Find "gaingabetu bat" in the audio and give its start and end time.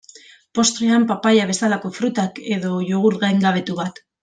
3.27-4.05